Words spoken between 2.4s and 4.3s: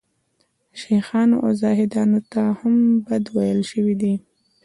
هم بد ویل شوي دي.